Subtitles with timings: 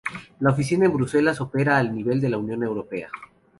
[0.39, 3.07] La oficina en Bruselas opera al nivel de la Unión Europea.